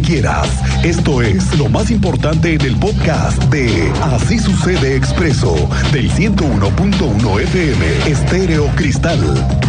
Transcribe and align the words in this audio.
quieras. 0.00 0.48
Esto 0.84 1.22
es 1.22 1.56
lo 1.58 1.68
más 1.68 1.90
importante 1.90 2.54
en 2.54 2.60
el 2.60 2.76
podcast 2.76 3.42
de 3.44 3.92
Así 4.02 4.38
sucede 4.38 4.96
expreso 4.96 5.54
del 5.92 6.10
101.1 6.10 7.40
FM 7.40 8.10
Estéreo 8.10 8.66
Cristal. 8.76 9.65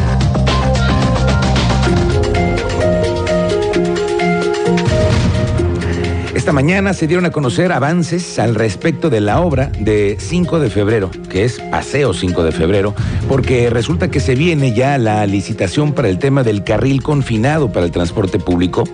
Esta 6.47 6.55
mañana 6.55 6.93
se 6.93 7.07
dieron 7.07 7.25
a 7.25 7.31
conocer 7.31 7.73
avances 7.73 8.39
al 8.39 8.55
respecto 8.55 9.09
de 9.09 9.19
la 9.19 9.41
obra 9.41 9.69
de 9.81 10.15
5 10.17 10.61
de 10.61 10.69
febrero, 10.69 11.11
que 11.29 11.43
es 11.43 11.59
Paseo 11.59 12.13
5 12.13 12.41
de 12.41 12.53
febrero, 12.53 12.95
porque 13.27 13.69
resulta 13.69 14.09
que 14.09 14.21
se 14.21 14.33
viene 14.33 14.73
ya 14.73 14.97
la 14.97 15.25
licitación 15.25 15.91
para 15.91 16.07
el 16.07 16.19
tema 16.19 16.43
del 16.43 16.63
carril 16.63 17.03
confinado 17.03 17.73
para 17.73 17.85
el 17.85 17.91
transporte 17.91 18.39
público, 18.39 18.85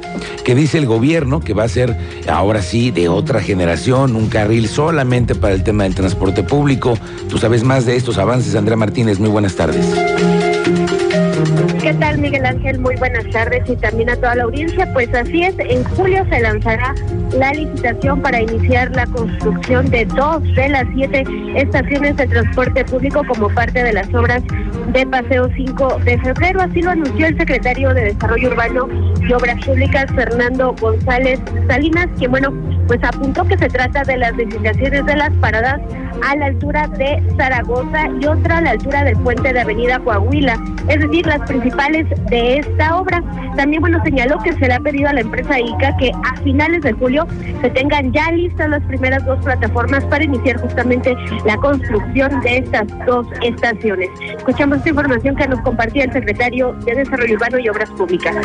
que 0.43 0.55
dice 0.55 0.79
el 0.79 0.87
gobierno 0.87 1.41
que 1.41 1.53
va 1.53 1.65
a 1.65 1.69
ser 1.69 1.95
ahora 2.27 2.63
sí 2.63 2.89
de 2.89 3.07
otra 3.07 3.39
generación, 3.39 4.15
un 4.15 4.29
carril 4.29 4.67
solamente 4.67 5.35
para 5.35 5.53
el 5.53 5.61
tema 5.61 5.83
del 5.83 5.93
transporte 5.93 6.41
público. 6.41 6.97
Tú 7.29 7.37
sabes 7.37 7.63
más 7.63 7.85
de 7.85 7.95
estos 7.97 8.17
avances, 8.17 8.55
Andrea 8.55 8.77
Martínez, 8.77 9.19
muy 9.19 9.29
buenas 9.29 9.55
tardes. 9.55 9.85
¿Qué 11.79 11.93
tal, 11.99 12.17
Miguel 12.17 12.43
Ángel? 12.43 12.79
Muy 12.79 12.95
buenas 12.95 13.29
tardes 13.29 13.61
y 13.69 13.75
también 13.75 14.09
a 14.09 14.15
toda 14.15 14.33
la 14.33 14.43
audiencia. 14.45 14.91
Pues 14.93 15.13
así 15.13 15.43
es, 15.43 15.53
en 15.59 15.83
julio 15.83 16.25
se 16.27 16.39
lanzará 16.39 16.95
la 17.37 17.51
licitación 17.51 18.19
para 18.21 18.41
iniciar 18.41 18.89
la 18.95 19.05
construcción 19.05 19.91
de 19.91 20.05
dos 20.05 20.41
de 20.55 20.69
las 20.69 20.85
siete 20.95 21.23
estaciones 21.55 22.17
de 22.17 22.25
transporte 22.25 22.83
público 22.85 23.21
como 23.27 23.47
parte 23.49 23.83
de 23.83 23.93
las 23.93 24.11
obras 24.13 24.41
de 24.91 25.05
Paseo 25.05 25.49
5 25.55 25.99
de 26.03 26.17
febrero. 26.17 26.61
Así 26.61 26.81
lo 26.81 26.91
anunció 26.91 27.27
el 27.27 27.37
secretario 27.37 27.93
de 27.93 28.05
Desarrollo 28.05 28.49
Urbano 28.49 28.87
y 29.21 29.33
Obras 29.33 29.63
Públicas, 29.63 30.05
Fernando 30.15 30.75
González 30.81 31.39
Salinas, 31.67 32.07
quien, 32.17 32.31
bueno, 32.31 32.51
pues 32.87 33.03
apuntó 33.03 33.43
que 33.45 33.57
se 33.57 33.67
trata 33.67 34.03
de 34.03 34.17
las 34.17 34.35
licitaciones 34.35 35.05
de 35.05 35.15
las 35.15 35.31
paradas 35.35 35.79
a 36.21 36.35
la 36.35 36.45
altura 36.47 36.87
de 36.87 37.21
Zaragoza 37.37 38.09
y 38.19 38.25
otra 38.25 38.57
a 38.57 38.61
la 38.61 38.71
altura 38.71 39.03
del 39.03 39.17
puente 39.17 39.51
de 39.51 39.59
Avenida 39.59 39.99
Coahuila, 39.99 40.57
es 40.87 40.99
decir, 40.99 41.25
las 41.25 41.41
principales 41.47 42.07
de 42.29 42.57
esta 42.59 42.97
obra. 42.97 43.23
También, 43.57 43.81
bueno, 43.81 44.01
señaló 44.03 44.37
que 44.39 44.53
se 44.53 44.67
le 44.67 44.73
ha 44.73 44.79
pedido 44.79 45.09
a 45.09 45.13
la 45.13 45.21
empresa 45.21 45.59
ICA 45.59 45.97
que 45.97 46.11
a 46.11 46.35
finales 46.43 46.81
de 46.81 46.93
julio 46.93 47.27
se 47.61 47.69
tengan 47.71 48.11
ya 48.11 48.31
listas 48.31 48.69
las 48.69 48.83
primeras 48.83 49.25
dos 49.25 49.43
plataformas 49.43 50.03
para 50.05 50.23
iniciar 50.23 50.57
justamente 50.57 51.15
la 51.45 51.57
construcción 51.57 52.41
de 52.41 52.57
estas 52.57 52.87
dos 53.05 53.27
estaciones. 53.41 54.09
Escuchamos 54.37 54.79
esta 54.79 54.89
información 54.89 55.35
que 55.35 55.47
nos 55.47 55.59
compartía 55.61 56.05
el 56.05 56.13
secretario 56.13 56.73
de 56.85 56.95
Desarrollo 56.95 57.35
Urbano 57.35 57.59
y 57.59 57.69
Obras 57.69 57.89
Públicas. 57.91 58.35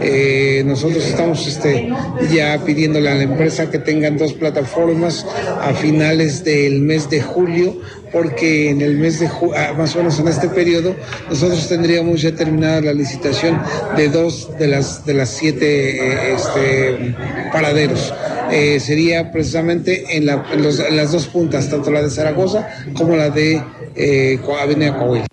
Eh, 0.00 0.62
nosotros 0.64 1.04
estamos 1.04 1.46
este, 1.46 1.90
ya 2.32 2.58
pidiéndole 2.64 3.10
a 3.10 3.14
la 3.14 3.22
empresa 3.22 3.70
que 3.70 3.78
tengan 3.78 4.16
dos 4.16 4.32
plataformas 4.32 5.26
a 5.60 5.72
finales 5.74 6.44
del 6.44 6.80
mes 6.80 7.10
de 7.10 7.20
julio, 7.20 7.76
porque 8.12 8.70
en 8.70 8.80
el 8.80 8.96
mes 8.96 9.20
de 9.20 9.28
julio, 9.28 9.54
ah, 9.56 9.74
más 9.76 9.94
o 9.94 9.98
menos 9.98 10.18
en 10.18 10.28
este 10.28 10.48
periodo, 10.48 10.94
nosotros 11.28 11.68
tendríamos 11.68 12.22
ya 12.22 12.34
terminada 12.34 12.80
la 12.80 12.92
licitación 12.92 13.60
de 13.96 14.08
dos 14.08 14.50
de 14.58 14.66
las 14.66 15.04
de 15.06 15.14
las 15.14 15.30
siete 15.30 15.96
eh, 15.96 16.34
este, 16.34 17.14
paraderos. 17.52 18.12
Eh, 18.52 18.80
sería 18.80 19.30
precisamente 19.30 20.16
en, 20.16 20.26
las 20.26 21.12
dos 21.12 21.26
puntas, 21.26 21.70
tanto 21.70 21.90
la 21.90 22.02
de 22.02 22.10
Zaragoza 22.10 22.68
como 22.94 23.16
la 23.16 23.30
de 23.30 23.62
eh, 23.94 24.40
Avenida 24.60 24.98
Coahuila. 24.98 25.26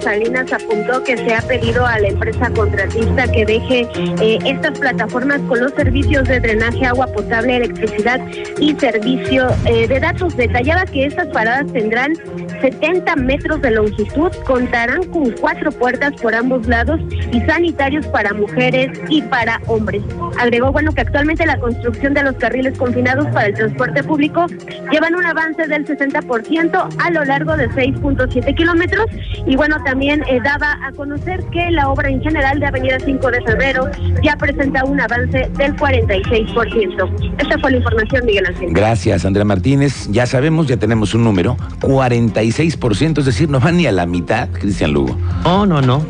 Salinas 0.00 0.52
apuntó 0.52 1.04
que 1.04 1.16
se 1.16 1.34
ha 1.34 1.40
pedido 1.42 1.86
a 1.86 1.98
la 2.00 2.08
empresa 2.08 2.50
contratista 2.50 3.30
que 3.30 3.44
deje 3.44 3.88
eh, 4.20 4.38
estas 4.44 4.78
plataformas 4.78 5.40
con 5.42 5.60
los 5.60 5.72
servicios 5.72 6.26
de 6.26 6.40
drenaje, 6.40 6.84
agua 6.84 7.06
potable, 7.06 7.56
electricidad 7.56 8.20
y 8.58 8.74
servicio 8.74 9.46
eh, 9.66 9.86
de 9.86 10.00
datos. 10.00 10.36
Detallaba 10.36 10.84
que 10.84 11.06
estas 11.06 11.28
paradas 11.28 11.72
tendrán 11.72 12.14
70 12.60 13.16
metros 13.16 13.62
de 13.62 13.70
longitud, 13.70 14.32
contarán 14.44 15.04
con 15.04 15.30
cuatro 15.32 15.70
puertas 15.70 16.12
por 16.20 16.34
ambos 16.34 16.66
lados 16.66 17.00
y 17.32 17.40
sanitarios 17.42 18.06
para 18.08 18.32
mujeres 18.32 18.98
y 19.08 19.22
para 19.22 19.60
hombres. 19.66 20.02
Agregó, 20.38 20.72
bueno, 20.72 20.92
que 20.92 21.02
actualmente 21.02 21.46
la 21.46 21.58
construcción 21.58 22.14
de 22.14 22.24
los 22.24 22.34
carriles 22.36 22.76
confinados 22.76 23.26
para 23.28 23.46
el 23.46 23.54
transporte 23.54 24.02
público 24.02 24.46
llevan 24.90 25.14
un 25.14 25.24
avance 25.24 25.66
del 25.66 25.86
60% 25.86 26.88
a 26.98 27.10
lo 27.10 27.24
largo 27.24 27.56
de 27.56 27.68
6.7 27.70 28.54
kilómetros 28.56 29.06
y 29.46 29.56
bueno, 29.68 29.84
también 29.84 30.22
eh, 30.28 30.40
daba 30.42 30.78
a 30.82 30.92
conocer 30.92 31.44
que 31.52 31.70
la 31.70 31.90
obra 31.90 32.08
en 32.08 32.22
general 32.22 32.58
de 32.58 32.66
Avenida 32.66 32.96
5 33.04 33.30
de 33.30 33.42
Febrero 33.42 33.90
ya 34.22 34.34
presenta 34.36 34.82
un 34.84 34.98
avance 34.98 35.50
del 35.58 35.76
46%. 35.76 37.34
Esta 37.38 37.58
fue 37.58 37.72
la 37.72 37.76
información, 37.76 38.24
Miguel 38.24 38.46
Ángel. 38.46 38.68
Gracias, 38.72 39.26
Andrea 39.26 39.44
Martínez. 39.44 40.08
Ya 40.10 40.24
sabemos, 40.24 40.68
ya 40.68 40.78
tenemos 40.78 41.12
un 41.12 41.22
número, 41.24 41.56
46%, 41.80 43.18
es 43.18 43.24
decir, 43.26 43.50
no 43.50 43.60
van 43.60 43.76
ni 43.76 43.86
a 43.86 43.92
la 43.92 44.06
mitad, 44.06 44.48
Cristian 44.52 44.92
Lugo. 44.92 45.18
No, 45.44 45.66
no, 45.66 45.82
no. 45.82 46.02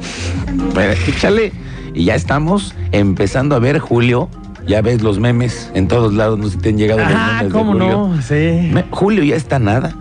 Pero, 0.75 0.93
échale. 1.09 1.53
Y 1.95 2.05
ya 2.05 2.15
estamos 2.15 2.77
empezando 2.93 3.57
a 3.57 3.59
ver, 3.59 3.81
Julio, 3.81 4.29
ya 4.69 4.83
ves 4.83 5.03
los 5.03 5.19
memes 5.19 5.69
en 5.75 5.89
todos 5.89 6.15
lados, 6.15 6.39
no 6.39 6.45
sé 6.45 6.53
si 6.53 6.59
te 6.59 6.69
han 6.69 6.79
llegado 6.79 7.01
ah, 7.05 7.41
los 7.43 7.53
memes. 7.53 7.53
¿cómo 7.53 7.75
de 7.75 7.81
Julio. 7.81 8.09
no? 8.15 8.23
Sí. 8.23 8.71
Me- 8.73 8.85
Julio 8.91 9.25
ya 9.25 9.35
está 9.35 9.59
nada. 9.59 9.97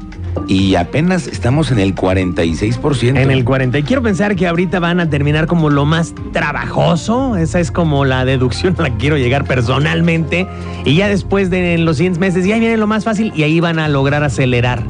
Y 0.47 0.75
apenas 0.75 1.27
estamos 1.27 1.71
en 1.71 1.79
el 1.79 1.95
46%. 1.95 3.19
En 3.19 3.31
el 3.31 3.43
40. 3.43 3.79
Y 3.79 3.83
quiero 3.83 4.01
pensar 4.01 4.35
que 4.35 4.47
ahorita 4.47 4.79
van 4.79 4.99
a 4.99 5.09
terminar 5.09 5.47
como 5.47 5.69
lo 5.69 5.85
más 5.85 6.13
trabajoso. 6.31 7.35
Esa 7.35 7.59
es 7.59 7.71
como 7.71 8.05
la 8.05 8.25
deducción 8.25 8.75
a 8.79 8.83
la 8.83 8.89
que 8.91 8.97
quiero 8.97 9.17
llegar 9.17 9.45
personalmente. 9.45 10.47
Y 10.85 10.95
ya 10.95 11.07
después 11.07 11.49
de 11.49 11.77
los 11.77 11.97
siguientes 11.97 12.19
meses, 12.19 12.45
ya 12.45 12.57
viene 12.59 12.77
lo 12.77 12.87
más 12.87 13.03
fácil 13.03 13.31
y 13.35 13.43
ahí 13.43 13.59
van 13.59 13.79
a 13.79 13.87
lograr 13.87 14.23
acelerar. 14.23 14.83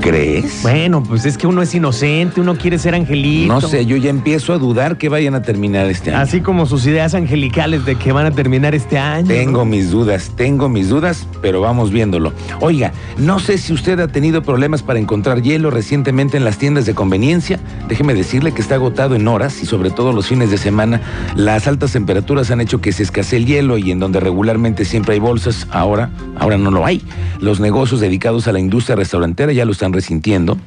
¿Crees? 0.00 0.62
Bueno, 0.62 1.02
pues 1.02 1.24
es 1.24 1.36
que 1.36 1.46
uno 1.46 1.60
es 1.60 1.74
inocente, 1.74 2.40
uno 2.40 2.56
quiere 2.56 2.78
ser 2.78 2.94
angelito. 2.94 3.52
No 3.52 3.60
sé, 3.60 3.84
yo 3.84 3.96
ya 3.96 4.10
empiezo 4.10 4.52
a 4.52 4.58
dudar 4.58 4.96
que 4.96 5.08
vayan 5.08 5.34
a 5.34 5.42
terminar 5.42 5.86
este 5.86 6.10
año. 6.10 6.20
Así 6.20 6.40
como 6.40 6.66
sus 6.66 6.86
ideas 6.86 7.14
angelicales 7.14 7.84
de 7.84 7.96
que 7.96 8.12
van 8.12 8.26
a 8.26 8.30
terminar 8.30 8.74
este 8.74 8.98
año. 8.98 9.26
Tengo 9.26 9.64
mis 9.64 9.90
dudas, 9.90 10.32
tengo 10.36 10.68
mis 10.68 10.88
dudas, 10.88 11.26
pero 11.42 11.60
vamos 11.60 11.90
viéndolo. 11.90 12.32
Oiga, 12.60 12.92
no 13.18 13.38
sé 13.38 13.58
si 13.58 13.72
usted 13.72 13.98
ha 14.00 14.08
tenido 14.08 14.42
problemas 14.42 14.82
para 14.82 14.98
encontrar 14.98 15.42
hielo 15.42 15.70
recientemente 15.70 16.36
en 16.36 16.44
las 16.44 16.58
tiendas 16.58 16.86
de 16.86 16.94
conveniencia. 16.94 17.58
Déjeme 17.88 18.14
decirle 18.14 18.52
que 18.52 18.62
está 18.62 18.76
agotado 18.76 19.16
en 19.16 19.26
horas 19.26 19.62
y 19.62 19.66
sobre 19.66 19.90
todo 19.90 20.12
los 20.12 20.28
fines 20.28 20.50
de 20.50 20.58
semana. 20.58 21.00
Las 21.34 21.66
altas 21.66 21.92
temperaturas 21.92 22.50
han 22.50 22.60
hecho 22.60 22.80
que 22.80 22.92
se 22.92 23.02
escasee 23.02 23.38
el 23.38 23.46
hielo 23.46 23.78
y 23.78 23.90
en 23.90 23.98
donde 23.98 24.20
regularmente 24.20 24.84
siempre 24.84 25.14
hay 25.14 25.20
bolsas, 25.20 25.66
ahora, 25.70 26.10
ahora 26.38 26.56
no 26.56 26.70
lo 26.70 26.86
hay. 26.86 27.02
Los 27.40 27.60
negocios 27.60 28.00
dedicados 28.00 28.48
a 28.48 28.52
la 28.52 28.60
industria 28.60 28.96
restaurantera 28.96 29.52
ya 29.52 29.64
lo 29.64 29.72
están 29.72 29.87
resintiendo. 29.92 30.58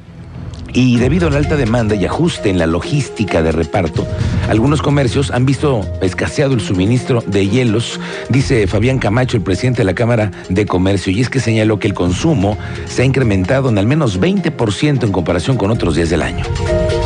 Y 0.74 0.96
debido 0.96 1.28
a 1.28 1.30
la 1.30 1.36
alta 1.36 1.56
demanda 1.56 1.94
y 1.94 2.06
ajuste 2.06 2.48
en 2.48 2.58
la 2.58 2.66
logística 2.66 3.42
de 3.42 3.52
reparto, 3.52 4.06
algunos 4.48 4.80
comercios 4.80 5.30
han 5.30 5.44
visto 5.44 5.86
escaseado 6.00 6.54
el 6.54 6.60
suministro 6.60 7.22
de 7.26 7.46
hielos, 7.46 8.00
dice 8.30 8.66
Fabián 8.66 8.98
Camacho, 8.98 9.36
el 9.36 9.42
presidente 9.42 9.78
de 9.78 9.84
la 9.84 9.94
Cámara 9.94 10.30
de 10.48 10.64
Comercio, 10.64 11.12
y 11.12 11.20
es 11.20 11.28
que 11.28 11.40
señaló 11.40 11.78
que 11.78 11.88
el 11.88 11.94
consumo 11.94 12.56
se 12.86 13.02
ha 13.02 13.04
incrementado 13.04 13.68
en 13.68 13.76
al 13.76 13.86
menos 13.86 14.18
20% 14.18 15.04
en 15.04 15.12
comparación 15.12 15.58
con 15.58 15.70
otros 15.70 15.94
días 15.94 16.08
del 16.08 16.22
año. 16.22 16.44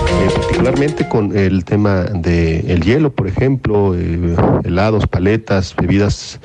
Eh, 0.09 0.29
particularmente 0.33 1.09
con 1.09 1.37
el 1.37 1.65
tema 1.65 2.05
del 2.05 2.81
hielo, 2.83 3.13
por 3.13 3.27
ejemplo, 3.27 3.95
eh, 3.97 4.37
helados, 4.65 5.07
paletas, 5.07 5.75
bebidas 5.77 6.41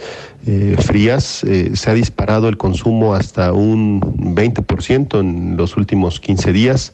eh, 0.47 0.75
frías, 0.79 1.45
se 1.73 1.89
ha 1.89 1.93
disparado 1.93 2.49
el 2.49 2.57
consumo 2.57 3.13
hasta 3.13 3.53
un 3.53 4.01
20% 4.01 5.19
en 5.19 5.57
los 5.57 5.77
últimos 5.77 6.19
15 6.19 6.51
días, 6.51 6.93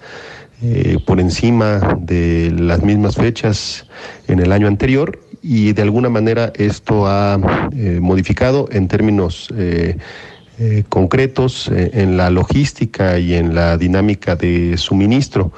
por 1.06 1.19
encima 1.19 1.97
de 2.00 2.51
las 2.57 2.81
mismas 2.81 3.16
fechas 3.16 3.85
en 4.27 4.39
el 4.39 4.51
año 4.51 4.67
anterior 4.67 5.19
y 5.44 5.74
de 5.74 5.83
alguna 5.83 6.09
manera 6.09 6.51
esto 6.56 7.06
ha 7.06 7.38
modificado 8.01 8.68
en 8.71 8.88
términos 8.88 9.53
concretos 10.89 11.69
en 11.71 12.18
la 12.18 12.31
logística 12.31 13.19
y 13.19 13.36
en 13.36 13.53
la 13.53 13.77
dinámica 13.77 14.36
de 14.36 14.77
suministro. 14.77 15.51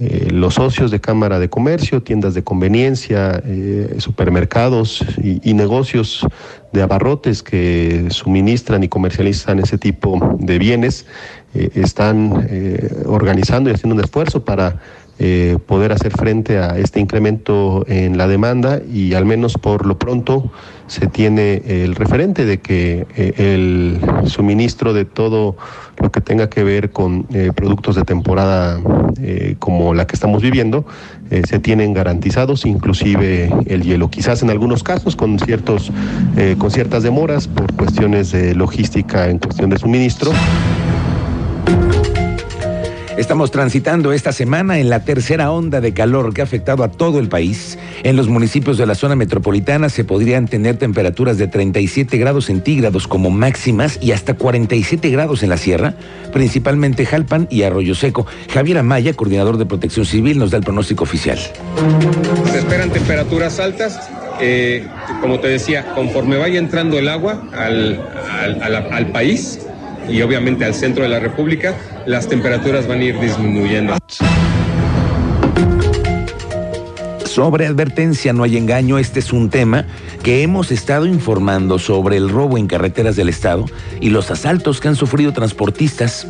Eh, 0.00 0.28
los 0.30 0.54
socios 0.54 0.92
de 0.92 1.00
Cámara 1.00 1.40
de 1.40 1.50
Comercio, 1.50 2.00
tiendas 2.04 2.32
de 2.32 2.44
conveniencia, 2.44 3.42
eh, 3.44 3.96
supermercados 3.98 5.04
y, 5.20 5.54
negocios 5.54 6.24
de 6.72 6.82
abarrotes 6.82 7.42
que 7.42 8.06
suministran 8.10 8.84
y 8.84 8.88
comercializan 8.88 9.58
ese 9.58 9.76
tipo 9.76 10.36
de 10.38 10.58
bienes 10.60 11.04
eh, 11.52 11.70
están 11.74 12.48
organizando 13.06 13.70
y 13.70 13.72
haciendo 13.72 13.96
un 13.96 14.04
esfuerzo 14.04 14.44
para 14.44 14.80
eh, 15.18 15.58
poder 15.66 15.92
hacer 15.92 16.12
frente 16.12 16.58
a 16.58 16.78
este 16.78 17.00
incremento 17.00 17.84
en 17.88 18.18
la 18.18 18.28
demanda 18.28 18.80
y 18.92 19.14
al 19.14 19.24
menos 19.24 19.54
por 19.54 19.86
lo 19.86 19.98
pronto 19.98 20.50
se 20.88 21.06
tiene 21.06 21.62
el 21.66 21.94
referente 21.94 22.44
de 22.44 22.60
que 22.60 23.06
eh, 23.14 23.34
el 23.36 24.00
suministro 24.28 24.94
de 24.94 25.04
todo 25.04 25.56
lo 25.98 26.10
que 26.10 26.20
tenga 26.20 26.48
que 26.48 26.64
ver 26.64 26.90
con 26.90 27.26
eh, 27.32 27.52
productos 27.54 27.94
de 27.94 28.02
temporada 28.02 28.80
eh, 29.20 29.56
como 29.58 29.94
la 29.94 30.06
que 30.06 30.16
estamos 30.16 30.42
viviendo 30.42 30.84
se 31.46 31.58
tienen 31.58 31.92
garantizados, 31.92 32.64
inclusive 32.64 33.52
el 33.66 33.82
hielo. 33.82 34.08
Quizás 34.08 34.42
en 34.42 34.48
algunos 34.48 34.82
casos 34.82 35.14
con 35.14 35.38
ciertos, 35.38 35.92
con 36.56 36.70
ciertas 36.70 37.02
demoras 37.02 37.46
por 37.46 37.70
cuestiones 37.74 38.32
de 38.32 38.54
logística 38.54 39.28
en 39.28 39.38
cuestión 39.38 39.68
de 39.68 39.76
suministro. 39.76 40.30
Estamos 43.18 43.50
transitando 43.50 44.12
esta 44.12 44.30
semana 44.30 44.78
en 44.78 44.88
la 44.90 45.00
tercera 45.04 45.50
onda 45.50 45.80
de 45.80 45.92
calor 45.92 46.32
que 46.32 46.40
ha 46.40 46.44
afectado 46.44 46.84
a 46.84 46.88
todo 46.88 47.18
el 47.18 47.28
país. 47.28 47.76
En 48.04 48.14
los 48.16 48.28
municipios 48.28 48.78
de 48.78 48.86
la 48.86 48.94
zona 48.94 49.16
metropolitana 49.16 49.88
se 49.88 50.04
podrían 50.04 50.46
tener 50.46 50.76
temperaturas 50.76 51.36
de 51.36 51.48
37 51.48 52.16
grados 52.16 52.44
centígrados 52.46 53.08
como 53.08 53.30
máximas 53.30 53.98
y 54.00 54.12
hasta 54.12 54.34
47 54.34 55.10
grados 55.10 55.42
en 55.42 55.48
la 55.50 55.56
sierra, 55.56 55.94
principalmente 56.32 57.04
Jalpan 57.04 57.48
y 57.50 57.62
Arroyo 57.64 57.96
Seco. 57.96 58.24
Javier 58.52 58.78
Amaya, 58.78 59.12
coordinador 59.14 59.58
de 59.58 59.66
Protección 59.66 60.06
Civil, 60.06 60.38
nos 60.38 60.52
da 60.52 60.58
el 60.58 60.64
pronóstico 60.64 61.02
oficial. 61.02 61.38
Se 62.52 62.58
esperan 62.58 62.90
temperaturas 62.90 63.58
altas. 63.58 63.98
eh, 64.40 64.86
como 65.20 65.40
te 65.40 65.48
decía, 65.48 65.92
conforme 65.96 66.36
vaya 66.36 66.60
entrando 66.60 66.96
el 66.96 67.08
agua 67.08 67.42
al, 67.52 68.00
al- 68.92 69.08
país 69.10 69.58
y 70.08 70.22
obviamente 70.22 70.64
al 70.64 70.74
centro 70.74 71.02
de 71.02 71.10
la 71.10 71.20
República, 71.20 71.76
las 72.06 72.28
temperaturas 72.28 72.86
van 72.86 73.00
a 73.00 73.04
ir 73.04 73.20
disminuyendo. 73.20 73.94
Sobre 77.24 77.66
advertencia, 77.66 78.32
no 78.32 78.42
hay 78.42 78.56
engaño, 78.56 78.98
este 78.98 79.20
es 79.20 79.32
un 79.32 79.48
tema 79.48 79.86
que 80.22 80.42
hemos 80.42 80.72
estado 80.72 81.06
informando 81.06 81.78
sobre 81.78 82.16
el 82.16 82.28
robo 82.28 82.58
en 82.58 82.66
carreteras 82.66 83.14
del 83.14 83.28
Estado 83.28 83.66
y 84.00 84.10
los 84.10 84.30
asaltos 84.30 84.80
que 84.80 84.88
han 84.88 84.96
sufrido 84.96 85.32
transportistas 85.32 86.26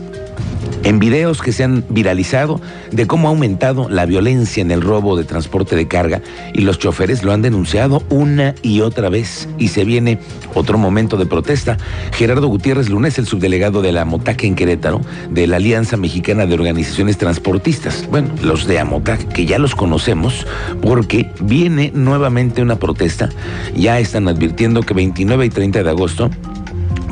en 0.89 0.99
videos 0.99 1.43
que 1.43 1.53
se 1.53 1.65
han 1.65 1.85
viralizado 1.91 2.63
de 2.93 3.07
cómo 3.07 3.29
ha 3.29 3.31
aumentado 3.31 3.91
la 3.91 4.07
violencia 4.07 4.63
en 4.63 4.71
el 4.71 4.81
robo 4.81 5.19
de 5.19 5.25
transporte 5.25 5.77
de 5.77 5.87
carga 5.87 6.23
y 6.55 6.63
los 6.63 6.79
choferes 6.79 7.23
lo 7.25 7.33
han 7.33 7.43
denunciado 7.43 8.03
una 8.09 8.55
y 8.63 8.81
otra 8.81 9.11
vez. 9.11 9.51
Y 9.59 9.69
se 9.69 9.85
viene 9.85 10.19
otro 10.55 10.79
momento 10.79 11.19
de 11.19 11.27
protesta. 11.27 11.77
Gerardo 12.13 12.49
Gutiérrez 12.49 12.89
Lunes, 12.89 13.19
el 13.19 13.27
subdelegado 13.27 13.83
de 13.83 13.93
la 13.93 14.03
Amotac 14.03 14.43
en 14.45 14.55
Querétaro, 14.55 15.03
de 15.29 15.47
la 15.47 15.57
Alianza 15.57 15.99
Mexicana 15.99 16.47
de 16.47 16.55
Organizaciones 16.55 17.19
Transportistas, 17.19 18.09
bueno, 18.11 18.31
los 18.43 18.67
de 18.67 18.79
Amotac, 18.79 19.29
que 19.29 19.45
ya 19.45 19.59
los 19.59 19.75
conocemos, 19.75 20.47
porque 20.81 21.31
viene 21.43 21.93
nuevamente 21.95 22.63
una 22.63 22.77
protesta, 22.77 23.29
ya 23.77 23.99
están 23.99 24.27
advirtiendo 24.27 24.81
que 24.81 24.95
29 24.95 25.45
y 25.45 25.51
30 25.51 25.83
de 25.83 25.91
agosto 25.91 26.31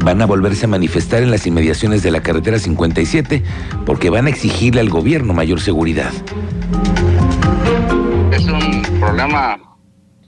van 0.05 0.23
a 0.23 0.27
volverse 0.27 0.67
a 0.67 0.69
manifestar 0.69 1.23
en 1.23 1.31
las 1.31 1.47
inmediaciones 1.47 2.03
de 2.03 2.11
la 2.11 2.23
carretera 2.23 2.59
57 2.59 3.43
porque 3.85 4.11
van 4.11 4.27
a 4.27 4.31
exigirle 4.31 4.81
al 4.81 4.89
gobierno 4.89 5.33
mayor 5.33 5.61
seguridad. 5.61 6.13
es 8.33 8.45
un 8.45 8.83
problema 9.01 9.59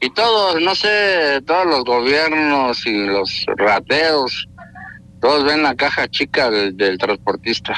y 0.00 0.10
todos, 0.10 0.60
no 0.62 0.74
sé, 0.74 1.42
todos 1.44 1.66
los 1.66 1.84
gobiernos 1.84 2.86
y 2.86 3.06
los 3.06 3.46
rateos, 3.56 4.48
todos 5.20 5.44
ven 5.44 5.64
la 5.64 5.74
caja 5.74 6.06
chica 6.08 6.50
del, 6.50 6.98
transportista. 6.98 7.74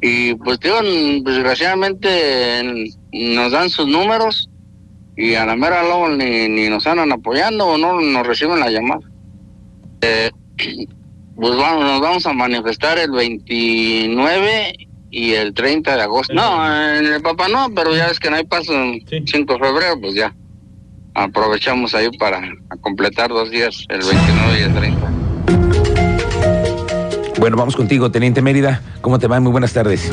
Y 0.00 0.34
pues 0.34 0.60
digo, 0.60 0.76
desgraciadamente 1.24 2.92
nos 3.12 3.50
dan 3.50 3.70
sus 3.70 3.88
números 3.88 4.48
y 5.16 5.34
a 5.34 5.46
la 5.46 5.56
mera 5.56 5.82
luego 5.82 6.10
ni, 6.10 6.48
ni 6.48 6.68
nos 6.68 6.86
andan 6.86 7.10
apoyando 7.10 7.66
o 7.66 7.78
no 7.78 8.00
nos 8.00 8.26
reciben 8.26 8.60
la 8.60 8.70
llamada. 8.70 9.00
Eh, 10.02 10.30
pues 11.36 11.56
vamos, 11.56 11.84
nos 11.84 12.00
vamos 12.00 12.26
a 12.26 12.32
manifestar 12.32 12.98
el 12.98 13.10
29 13.10 14.88
y 15.10 15.32
el 15.32 15.54
30 15.54 15.96
de 15.96 16.02
agosto. 16.02 16.34
No, 16.34 16.66
en 16.66 17.06
el 17.06 17.22
Papá 17.22 17.48
no, 17.48 17.68
pero 17.74 17.94
ya 17.94 18.08
es 18.08 18.18
que 18.18 18.30
no 18.30 18.36
hay 18.36 18.44
paso 18.44 18.72
en 18.72 19.04
5 19.06 19.52
de 19.52 19.58
febrero, 19.58 20.00
pues 20.00 20.14
ya. 20.14 20.34
Aprovechamos 21.14 21.94
ahí 21.94 22.10
para 22.18 22.42
completar 22.80 23.30
dos 23.30 23.50
días, 23.50 23.84
el 23.88 24.00
29 24.00 24.58
y 24.58 24.62
el 24.62 24.74
30. 24.74 25.12
Bueno, 27.38 27.56
vamos 27.56 27.76
contigo, 27.76 28.10
Teniente 28.10 28.40
Mérida. 28.42 28.82
¿Cómo 29.00 29.18
te 29.18 29.26
va? 29.26 29.38
Muy 29.40 29.52
buenas 29.52 29.72
tardes. 29.72 30.10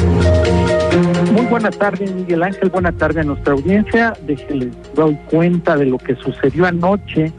Muy 1.31 1.45
buenas 1.45 1.77
tardes, 1.77 2.13
Miguel 2.13 2.43
Ángel. 2.43 2.69
Buenas 2.69 2.97
tardes 2.97 3.17
a 3.17 3.23
nuestra 3.23 3.53
audiencia. 3.53 4.13
Déjenles 4.25 4.69
doy 4.93 5.17
cuenta 5.29 5.75
de 5.75 5.85
lo 5.85 5.97
que 5.97 6.15
sucedió 6.15 6.65
anoche 6.65 7.31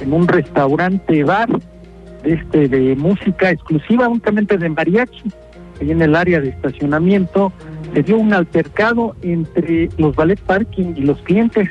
en 0.00 0.12
un 0.12 0.28
restaurante 0.28 1.24
bar 1.24 1.48
este, 2.32 2.68
de 2.68 2.96
música 2.96 3.50
exclusiva, 3.50 4.08
únicamente 4.08 4.58
de 4.58 4.68
mariachi. 4.68 5.30
Ahí 5.80 5.90
en 5.90 6.02
el 6.02 6.14
área 6.14 6.40
de 6.40 6.50
estacionamiento 6.50 7.52
se 7.94 8.02
dio 8.02 8.18
un 8.18 8.32
altercado 8.32 9.14
entre 9.22 9.88
los 9.96 10.14
ballet 10.14 10.40
parking 10.40 10.94
y 10.96 11.02
los 11.02 11.18
clientes. 11.22 11.68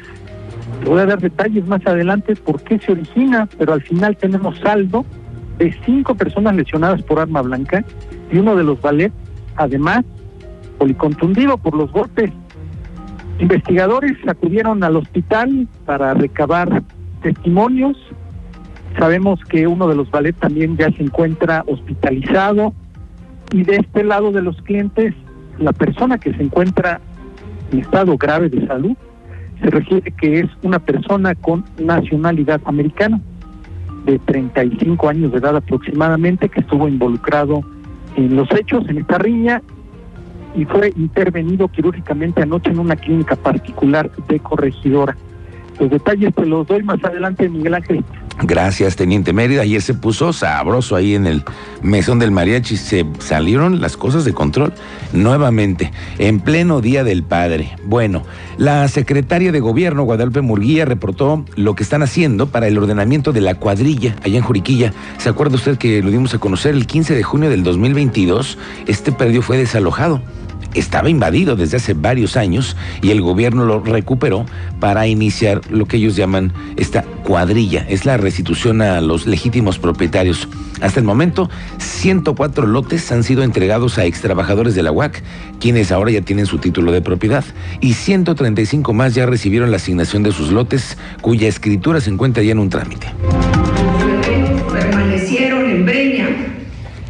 Te 0.84 0.90
voy 0.90 1.00
a 1.00 1.06
dar 1.06 1.20
detalles 1.20 1.66
más 1.68 1.86
adelante 1.86 2.36
por 2.36 2.62
qué 2.62 2.80
se 2.80 2.92
origina, 2.92 3.48
pero 3.58 3.74
al 3.74 3.82
final 3.82 4.16
tenemos 4.18 4.58
saldo 4.60 5.06
de 5.58 5.76
cinco 5.86 6.16
personas 6.16 6.56
lesionadas 6.56 7.02
por 7.04 7.20
arma 7.20 7.42
blanca 7.42 7.84
y 8.32 8.38
uno 8.38 8.56
de 8.56 8.64
los 8.64 8.82
ballet, 8.82 9.12
además, 9.56 10.06
policontundido 10.78 11.58
por 11.58 11.76
los 11.76 11.92
golpes. 11.92 12.32
Investigadores 13.40 14.18
acudieron 14.28 14.84
al 14.84 14.96
hospital 14.96 15.68
para 15.86 16.14
recabar 16.14 16.84
testimonios. 17.22 17.98
Sabemos 18.98 19.40
que 19.46 19.68
uno 19.68 19.88
de 19.88 19.96
los 19.96 20.10
ballet 20.10 20.36
también 20.36 20.78
ya 20.78 20.92
se 20.92 21.04
encuentra 21.04 21.64
hospitalizado. 21.68 22.74
Y 23.52 23.64
de 23.64 23.78
este 23.78 24.04
lado 24.04 24.32
de 24.32 24.42
los 24.42 24.62
clientes, 24.64 25.14
la 25.60 25.72
persona 25.72 26.18
que 26.18 26.34
se 26.34 26.44
encuentra 26.44 27.00
en 27.72 27.80
estado 27.80 28.18
grave 28.18 28.50
de 28.50 28.66
salud 28.68 28.96
se 29.62 29.70
refiere 29.70 30.12
que 30.12 30.42
es 30.42 30.50
una 30.62 30.80
persona 30.80 31.34
con 31.36 31.66
nacionalidad 31.80 32.62
americana 32.66 33.20
de 34.06 34.20
35 34.20 35.10
años 35.10 35.32
de 35.32 35.40
edad 35.40 35.56
aproximadamente 35.56 36.50
que 36.50 36.62
estuvo 36.62 36.88
involucrado 36.88 37.62
en 38.16 38.36
los 38.36 38.50
hechos, 38.52 38.88
en 38.88 39.00
esta 39.00 39.18
riña 39.18 39.62
y 40.56 40.66
fue 40.66 40.94
intervenido 40.96 41.68
quirúrgicamente 41.68 42.42
anoche 42.42 42.72
en 42.72 42.80
una 42.80 42.96
clínica 42.96 43.36
particular 43.36 44.10
de 44.28 44.40
corregidora. 44.40 45.16
Los 45.80 45.90
detalles 45.90 46.34
te 46.34 46.46
los 46.46 46.66
doy 46.66 46.84
más 46.84 47.04
adelante, 47.04 47.48
Miguel 47.50 47.76
Ángel. 47.76 48.04
Gracias, 48.44 48.96
Teniente 48.96 49.34
Mérida. 49.34 49.64
Ayer 49.64 49.82
se 49.82 49.96
puso 49.96 50.32
sabroso 50.32 50.96
ahí 50.96 51.16
en 51.16 51.26
el 51.26 51.44
mesón 51.82 52.20
del 52.20 52.30
mariachi. 52.30 52.78
Se 52.78 53.06
salieron 53.20 53.82
las 53.82 53.98
cosas 53.98 54.26
de 54.26 54.34
control 54.34 54.74
nuevamente, 55.12 55.92
en 56.20 56.40
pleno 56.40 56.80
Día 56.80 57.04
del 57.04 57.24
Padre. 57.24 57.76
Bueno, 57.84 58.24
la 58.58 58.88
secretaria 58.90 59.52
de 59.52 59.60
Gobierno, 59.60 60.04
Guadalupe 60.04 60.42
Murguía, 60.42 60.86
reportó 60.86 61.46
lo 61.56 61.76
que 61.76 61.82
están 61.82 62.04
haciendo 62.04 62.48
para 62.48 62.68
el 62.68 62.78
ordenamiento 62.78 63.34
de 63.34 63.42
la 63.42 63.56
cuadrilla 63.56 64.16
allá 64.24 64.38
en 64.38 64.44
Juriquilla. 64.44 64.94
¿Se 65.18 65.30
acuerda 65.30 65.56
usted 65.56 65.78
que 65.78 66.04
lo 66.04 66.12
dimos 66.12 66.36
a 66.36 66.40
conocer 66.40 66.76
el 66.76 66.86
15 66.86 67.16
de 67.16 67.24
junio 67.24 67.50
del 67.50 67.64
2022? 67.64 68.60
Este 68.86 69.12
predio 69.12 69.42
fue 69.42 69.58
desalojado 69.58 70.22
estaba 70.74 71.10
invadido 71.10 71.56
desde 71.56 71.78
hace 71.78 71.94
varios 71.94 72.38
años 72.38 72.76
y 73.02 73.12
el 73.12 73.22
gobierno 73.22 73.66
lo 73.66 73.80
recuperó 73.82 74.46
para 74.80 75.08
iniciar 75.08 75.62
lo 75.70 75.86
que 75.86 75.98
ellos 75.98 76.16
llaman 76.16 76.54
esta 76.76 77.04
cuadrilla. 77.04 77.86
Es 77.90 78.06
la 78.06 78.18
restitución 78.18 78.82
a 78.82 79.02
los 79.02 79.28
legítimos 79.28 79.80
propietarios. 79.80 80.48
Hasta 80.82 81.00
el 81.00 81.06
momento, 81.06 81.50
104 81.80 82.68
lotes 82.68 83.12
han 83.12 83.24
sido 83.24 83.44
entregados 83.44 83.98
a 83.98 84.06
extrabajadores 84.06 84.76
de 84.76 84.84
la 84.84 84.92
UAC, 84.92 85.24
quienes 85.60 85.92
ahora 85.92 86.12
ya 86.12 86.22
tienen 86.22 86.46
su 86.46 86.60
título 86.60 86.92
de 86.92 87.02
propiedad, 87.02 87.44
y 87.82 87.94
135 87.94 88.94
más 88.94 89.16
ya 89.16 89.26
recibieron 89.26 89.72
la 89.72 89.78
asignación 89.78 90.22
de 90.22 90.32
sus 90.32 90.52
lotes, 90.52 90.98
cuya 91.22 91.48
escritura 91.48 92.00
se 92.00 92.12
encuentra 92.12 92.44
ya 92.44 92.52
en 92.52 92.60
un 92.60 92.70
trámite. 92.70 93.08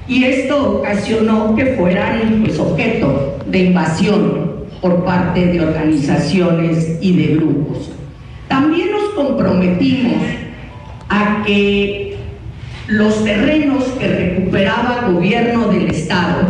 Y 0.08 0.24
esto 0.24 0.80
ocasionó 0.80 1.56
que 1.56 1.76
fueran 1.78 2.44
pues, 2.46 2.60
objeto 2.60 3.38
de 3.46 3.60
invasión 3.60 4.66
por 4.82 5.04
parte 5.04 5.46
de 5.48 5.62
organizaciones 5.62 6.98
y 7.02 7.18
de 7.18 7.36
grupos. 7.36 7.92
También 8.48 8.92
nos 8.92 9.10
comprometimos 9.10 10.24
a 11.10 11.44
que 11.46 12.18
los 12.88 13.24
terrenos 13.26 13.84
que 14.00 14.08
recuperaba 14.08 15.08
el 15.08 15.16
gobierno 15.16 15.68
del 15.68 15.90
Estado, 15.90 16.44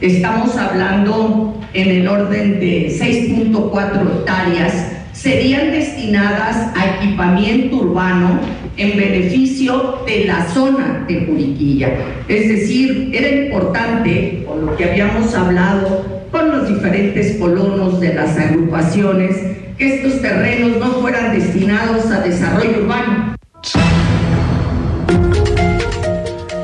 estamos 0.00 0.56
hablando 0.56 1.60
en 1.74 1.88
el 1.88 2.08
orden 2.08 2.60
de 2.60 2.96
6.4 2.96 4.18
hectáreas, 4.18 4.92
serían 5.12 5.72
destinadas 5.72 6.72
a 6.76 6.96
equipamiento 6.96 7.76
urbano 7.76 8.38
en 8.76 8.96
beneficio 8.96 9.49
de 9.60 10.24
la 10.24 10.48
zona 10.54 11.04
de 11.06 11.26
Juriquilla. 11.26 11.90
Es 12.28 12.48
decir, 12.48 13.10
era 13.12 13.28
importante, 13.28 14.42
con 14.46 14.64
lo 14.64 14.74
que 14.74 14.84
habíamos 14.84 15.34
hablado 15.34 16.22
con 16.30 16.50
los 16.50 16.66
diferentes 16.66 17.36
colonos 17.36 18.00
de 18.00 18.14
las 18.14 18.38
agrupaciones, 18.38 19.36
que 19.76 19.96
estos 19.96 20.22
terrenos 20.22 20.78
no 20.78 20.92
fueran 21.02 21.38
destinados 21.38 22.06
a 22.06 22.20
desarrollo 22.20 22.84
urbano. 22.84 23.29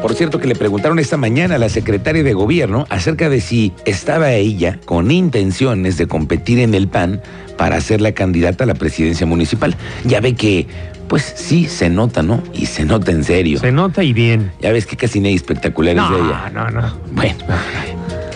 Por 0.06 0.14
cierto 0.14 0.38
que 0.38 0.46
le 0.46 0.54
preguntaron 0.54 1.00
esta 1.00 1.16
mañana 1.16 1.56
a 1.56 1.58
la 1.58 1.68
secretaria 1.68 2.22
de 2.22 2.32
gobierno 2.32 2.86
acerca 2.90 3.28
de 3.28 3.40
si 3.40 3.72
estaba 3.86 4.30
ella 4.30 4.78
con 4.84 5.10
intenciones 5.10 5.96
de 5.98 6.06
competir 6.06 6.60
en 6.60 6.74
el 6.74 6.86
PAN 6.86 7.20
para 7.58 7.80
ser 7.80 8.00
la 8.00 8.12
candidata 8.12 8.62
a 8.62 8.68
la 8.68 8.74
presidencia 8.74 9.26
municipal. 9.26 9.74
Ya 10.04 10.20
ve 10.20 10.36
que, 10.36 10.68
pues 11.08 11.24
sí, 11.36 11.64
se 11.66 11.90
nota, 11.90 12.22
¿no? 12.22 12.40
Y 12.54 12.66
se 12.66 12.84
nota 12.84 13.10
en 13.10 13.24
serio. 13.24 13.58
Se 13.58 13.72
nota 13.72 14.04
y 14.04 14.12
bien. 14.12 14.52
Ya 14.60 14.70
ves 14.70 14.86
que 14.86 14.96
casi 14.96 15.18
no 15.18 15.26
hay 15.26 15.34
espectaculares 15.34 15.96
No, 16.00 16.08
de 16.16 16.22
ella. 16.22 16.50
no, 16.54 16.70
no. 16.70 16.96
Bueno, 17.10 17.38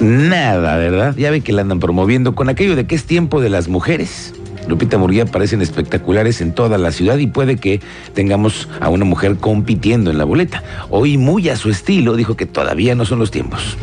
nada, 0.01 0.77
¿verdad? 0.77 1.15
Ya 1.17 1.31
ve 1.31 1.41
que 1.41 1.53
la 1.53 1.63
andan 1.63 1.79
promoviendo 1.79 2.35
con 2.35 2.49
aquello 2.49 2.75
de 2.75 2.89
que 2.89 2.97
es 2.97 3.05
tiempo 3.05 3.41
de 3.41 3.49
las 3.49 3.69
mujeres. 3.69 4.35
Lupita 4.69 4.99
Murguía 4.99 5.25
aparecen 5.25 5.63
espectaculares 5.63 6.41
en 6.41 6.53
toda 6.53 6.79
la 6.79 6.93
ciudad 6.93 7.19
y 7.19 7.27
puede 7.27 7.57
que 7.57 7.81
tengamos 8.15 8.69
a 8.81 8.89
una 8.89 9.05
mujer 9.05 9.37
compitiendo 9.37 10.11
en 10.11 10.19
la 10.19 10.25
boleta. 10.25 10.63
Hoy, 10.91 11.19
muy 11.19 11.49
a 11.49 11.57
su 11.57 11.71
estilo, 11.71 12.17
dijo 12.17 12.37
que 12.37 12.47
todavía 12.47 12.95
no 12.95 13.05
son 13.05 13.19
los 13.19 13.31
tiempos. 13.31 13.77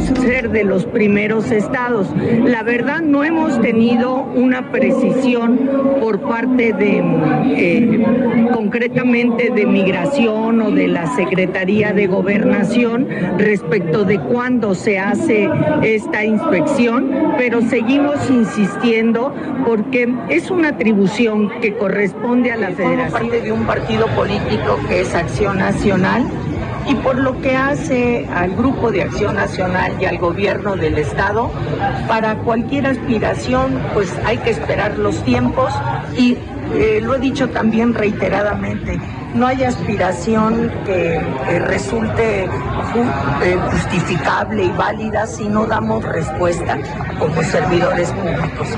Ser 0.00 0.50
de 0.50 0.64
los 0.64 0.86
primeros 0.86 1.50
estados. 1.50 2.08
La 2.44 2.62
verdad 2.62 3.00
no 3.00 3.22
hemos 3.22 3.60
tenido 3.60 4.16
una 4.34 4.70
precisión 4.72 5.58
por 6.00 6.20
parte 6.20 6.72
de, 6.72 7.02
eh, 7.56 8.04
concretamente 8.52 9.50
de 9.50 9.66
migración 9.66 10.60
o 10.62 10.70
de 10.70 10.88
la 10.88 11.06
Secretaría 11.14 11.92
de 11.92 12.06
Gobernación 12.06 13.08
respecto 13.38 14.04
de 14.04 14.18
cuándo 14.18 14.74
se 14.74 14.98
hace 14.98 15.48
esta 15.82 16.24
inspección, 16.24 17.10
pero 17.38 17.62
seguimos 17.62 18.28
insistiendo 18.30 19.32
porque 19.64 20.12
es 20.28 20.50
una 20.50 20.70
atribución 20.70 21.50
que 21.60 21.74
corresponde 21.74 22.50
a 22.50 22.56
la 22.56 22.70
Federación. 22.70 23.12
parte 23.12 23.40
de 23.40 23.52
un 23.52 23.64
partido 23.64 24.06
político 24.08 24.78
que 24.88 25.02
es 25.02 25.14
Acción 25.14 25.58
Nacional 25.58 26.24
y 26.88 26.94
por 26.96 27.18
lo 27.18 27.40
que 27.40 27.56
hace 27.56 28.26
al 28.34 28.54
Grupo 28.54 28.90
de 28.90 29.02
Acción 29.02 29.34
Nacional 29.34 29.92
y 30.00 30.04
al 30.04 30.18
gobierno 30.18 30.76
del 30.76 30.98
Estado, 30.98 31.50
para 32.08 32.36
cualquier 32.36 32.86
aspiración, 32.86 33.80
pues 33.94 34.12
hay 34.24 34.38
que 34.38 34.50
esperar 34.50 34.98
los 34.98 35.22
tiempos 35.24 35.72
y 36.16 36.36
eh, 36.74 37.00
lo 37.02 37.14
he 37.14 37.18
dicho 37.18 37.48
también 37.48 37.94
reiteradamente, 37.94 39.00
no 39.34 39.48
hay 39.48 39.64
aspiración 39.64 40.70
que 40.84 41.16
eh, 41.16 41.58
resulte 41.58 42.44
eh, 42.44 43.58
justificable 43.70 44.64
y 44.64 44.70
válida 44.70 45.26
si 45.26 45.48
no 45.48 45.66
damos 45.66 46.04
respuesta 46.04 46.78
como 47.18 47.42
servidores 47.42 48.10
públicos. 48.12 48.68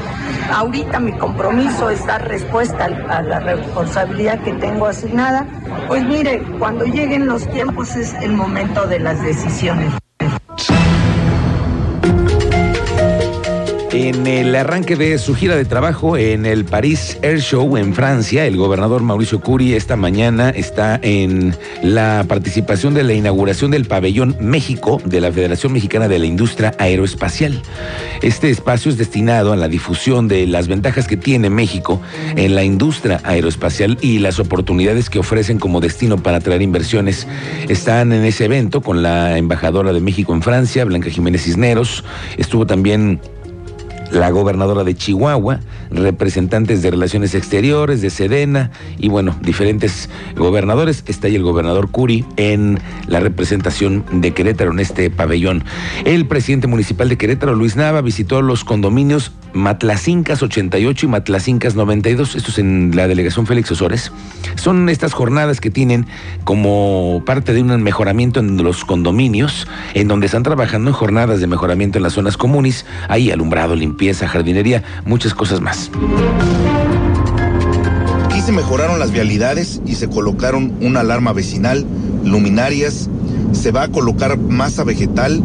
Ahorita 0.52 0.98
mi 0.98 1.12
compromiso 1.12 1.90
es 1.90 2.04
dar 2.06 2.26
respuesta 2.26 2.86
a 3.08 3.22
la 3.22 3.40
responsabilidad 3.40 4.40
que 4.40 4.52
tengo 4.54 4.86
asignada. 4.86 5.46
Pues 5.88 6.04
mire, 6.04 6.42
cuando 6.58 6.86
lleguen 6.86 7.26
los 7.26 7.46
tiempos 7.50 7.94
es 7.96 8.14
el 8.14 8.32
momento 8.32 8.86
de 8.86 9.00
las 9.00 9.22
decisiones. 9.22 9.92
En 13.98 14.26
el 14.26 14.54
arranque 14.54 14.94
de 14.94 15.16
su 15.16 15.34
gira 15.34 15.56
de 15.56 15.64
trabajo 15.64 16.18
en 16.18 16.44
el 16.44 16.66
Paris 16.66 17.16
Air 17.22 17.40
Show 17.40 17.78
en 17.78 17.94
Francia, 17.94 18.44
el 18.44 18.58
gobernador 18.58 19.02
Mauricio 19.02 19.40
Curi 19.40 19.72
esta 19.72 19.96
mañana 19.96 20.50
está 20.50 21.00
en 21.02 21.56
la 21.82 22.26
participación 22.28 22.92
de 22.92 23.04
la 23.04 23.14
inauguración 23.14 23.70
del 23.70 23.86
pabellón 23.86 24.36
México 24.38 25.00
de 25.06 25.22
la 25.22 25.32
Federación 25.32 25.72
Mexicana 25.72 26.08
de 26.08 26.18
la 26.18 26.26
Industria 26.26 26.74
Aeroespacial. 26.78 27.62
Este 28.20 28.50
espacio 28.50 28.90
es 28.90 28.98
destinado 28.98 29.54
a 29.54 29.56
la 29.56 29.66
difusión 29.66 30.28
de 30.28 30.46
las 30.46 30.68
ventajas 30.68 31.08
que 31.08 31.16
tiene 31.16 31.48
México 31.48 31.98
en 32.36 32.54
la 32.54 32.64
industria 32.64 33.22
aeroespacial 33.24 33.96
y 34.02 34.18
las 34.18 34.38
oportunidades 34.38 35.08
que 35.08 35.20
ofrecen 35.20 35.58
como 35.58 35.80
destino 35.80 36.22
para 36.22 36.36
atraer 36.36 36.60
inversiones. 36.60 37.26
Están 37.70 38.12
en 38.12 38.26
ese 38.26 38.44
evento 38.44 38.82
con 38.82 39.02
la 39.02 39.38
embajadora 39.38 39.94
de 39.94 40.00
México 40.00 40.34
en 40.34 40.42
Francia, 40.42 40.84
Blanca 40.84 41.08
Jiménez 41.08 41.44
Cisneros. 41.44 42.04
Estuvo 42.36 42.66
también 42.66 43.20
la 44.10 44.30
gobernadora 44.30 44.84
de 44.84 44.94
Chihuahua, 44.94 45.60
representantes 45.90 46.82
de 46.82 46.90
Relaciones 46.90 47.34
Exteriores, 47.34 48.00
de 48.00 48.10
Sedena 48.10 48.70
y 48.98 49.08
bueno, 49.08 49.36
diferentes 49.42 50.08
gobernadores. 50.36 51.04
Está 51.06 51.28
ahí 51.28 51.36
el 51.36 51.42
gobernador 51.42 51.90
Curi 51.90 52.24
en 52.36 52.78
la 53.06 53.20
representación 53.20 54.04
de 54.12 54.32
Querétaro 54.32 54.72
en 54.72 54.80
este 54.80 55.10
pabellón. 55.10 55.64
El 56.04 56.26
presidente 56.26 56.66
municipal 56.66 57.08
de 57.08 57.16
Querétaro, 57.16 57.54
Luis 57.54 57.76
Nava, 57.76 58.00
visitó 58.00 58.42
los 58.42 58.64
condominios 58.64 59.32
Matlacincas 59.56 60.42
88 60.42 61.06
y 61.06 61.08
Matlacincas 61.08 61.74
92, 61.74 62.36
estos 62.36 62.58
en 62.58 62.92
la 62.94 63.08
delegación 63.08 63.46
Félix 63.46 63.70
Osores. 63.72 64.12
Son 64.56 64.88
estas 64.88 65.14
jornadas 65.14 65.60
que 65.60 65.70
tienen 65.70 66.06
como 66.44 67.22
parte 67.24 67.54
de 67.54 67.62
un 67.62 67.82
mejoramiento 67.82 68.40
en 68.40 68.62
los 68.62 68.84
condominios, 68.84 69.66
en 69.94 70.08
donde 70.08 70.26
están 70.26 70.42
trabajando 70.42 70.90
en 70.90 70.94
jornadas 70.94 71.40
de 71.40 71.46
mejoramiento 71.46 71.98
en 71.98 72.02
las 72.02 72.12
zonas 72.12 72.36
comunes, 72.36 72.84
hay 73.08 73.30
alumbrado, 73.30 73.74
limpieza, 73.74 73.95
jardinería, 74.28 74.82
muchas 75.04 75.34
cosas 75.34 75.60
más. 75.60 75.90
Aquí 78.24 78.40
se 78.40 78.52
mejoraron 78.52 78.98
las 78.98 79.12
vialidades 79.12 79.80
y 79.86 79.94
se 79.94 80.08
colocaron 80.08 80.74
una 80.80 81.00
alarma 81.00 81.32
vecinal, 81.32 81.86
luminarias, 82.24 83.08
se 83.52 83.72
va 83.72 83.84
a 83.84 83.88
colocar 83.88 84.38
masa 84.38 84.84
vegetal, 84.84 85.42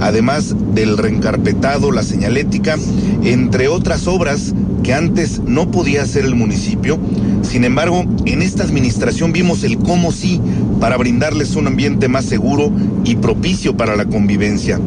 además 0.00 0.54
del 0.74 0.98
reencarpetado, 0.98 1.90
la 1.90 2.02
señalética, 2.02 2.76
entre 3.24 3.68
otras 3.68 4.06
obras 4.06 4.54
que 4.82 4.94
antes 4.94 5.40
no 5.40 5.70
podía 5.70 6.02
hacer 6.02 6.24
el 6.24 6.34
municipio. 6.34 6.98
Sin 7.42 7.64
embargo, 7.64 8.04
en 8.24 8.42
esta 8.42 8.62
administración 8.62 9.32
vimos 9.32 9.64
el 9.64 9.78
cómo 9.78 10.12
sí 10.12 10.40
para 10.80 10.96
brindarles 10.96 11.56
un 11.56 11.66
ambiente 11.66 12.08
más 12.08 12.24
seguro 12.24 12.70
y 13.04 13.16
propicio 13.16 13.76
para 13.76 13.96
la 13.96 14.04
convivencia. 14.04 14.80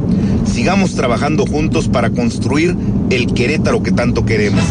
Sigamos 0.45 0.95
trabajando 0.95 1.45
juntos 1.45 1.87
para 1.87 2.09
construir 2.09 2.75
el 3.09 3.33
Querétaro 3.33 3.83
que 3.83 3.91
tanto 3.91 4.25
queremos. 4.25 4.63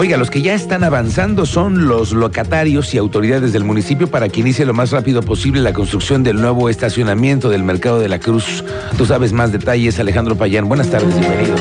Oiga, 0.00 0.16
los 0.16 0.30
que 0.30 0.40
ya 0.40 0.54
están 0.54 0.82
avanzando 0.82 1.44
son 1.44 1.86
los 1.86 2.14
locatarios 2.14 2.94
y 2.94 2.96
autoridades 2.96 3.52
del 3.52 3.64
municipio 3.64 4.06
para 4.10 4.30
que 4.30 4.40
inicie 4.40 4.64
lo 4.64 4.72
más 4.72 4.92
rápido 4.92 5.20
posible 5.20 5.60
la 5.60 5.74
construcción 5.74 6.22
del 6.22 6.40
nuevo 6.40 6.70
estacionamiento 6.70 7.50
del 7.50 7.64
Mercado 7.64 8.00
de 8.00 8.08
la 8.08 8.18
Cruz. 8.18 8.64
Tú 8.96 9.04
sabes 9.04 9.34
más 9.34 9.52
detalles, 9.52 10.00
Alejandro 10.00 10.36
Payán. 10.36 10.66
Buenas 10.68 10.90
tardes, 10.90 11.14
bienvenido. 11.20 11.54